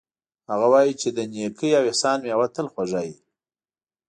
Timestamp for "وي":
3.05-3.15